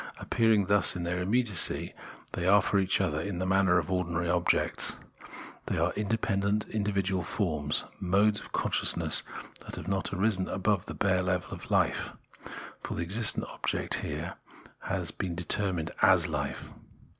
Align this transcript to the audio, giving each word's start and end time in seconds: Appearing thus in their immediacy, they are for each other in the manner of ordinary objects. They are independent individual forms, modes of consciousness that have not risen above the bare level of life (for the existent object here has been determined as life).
Appearing 0.19 0.65
thus 0.65 0.95
in 0.95 1.03
their 1.03 1.21
immediacy, 1.21 1.93
they 2.31 2.47
are 2.47 2.63
for 2.63 2.79
each 2.79 2.99
other 2.99 3.21
in 3.21 3.37
the 3.37 3.45
manner 3.45 3.77
of 3.77 3.91
ordinary 3.91 4.27
objects. 4.27 4.97
They 5.67 5.77
are 5.77 5.93
independent 5.93 6.65
individual 6.69 7.21
forms, 7.21 7.85
modes 7.99 8.39
of 8.39 8.51
consciousness 8.51 9.21
that 9.63 9.75
have 9.75 9.87
not 9.87 10.11
risen 10.11 10.47
above 10.49 10.87
the 10.87 10.95
bare 10.95 11.21
level 11.21 11.51
of 11.53 11.69
life 11.69 12.13
(for 12.81 12.95
the 12.95 13.03
existent 13.03 13.45
object 13.53 13.99
here 14.01 14.37
has 14.79 15.11
been 15.11 15.35
determined 15.35 15.91
as 16.01 16.27
life). 16.27 16.71